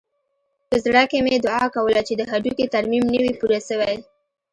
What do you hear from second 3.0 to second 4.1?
نه وي پوره سوى.